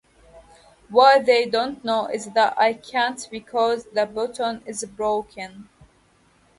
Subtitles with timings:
[0.89, 5.69] What they don't know is that I can't because the button is broken.